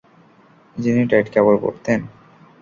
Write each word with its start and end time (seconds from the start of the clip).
যিনি 0.75 1.01
টাইট 1.09 1.27
কাপড় 1.33 1.57
পরতেন? 1.57 1.99